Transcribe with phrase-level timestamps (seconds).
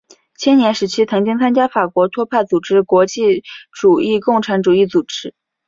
[0.35, 5.35] 青年时期曾经参加法国托派组织国际主义共产主义组织。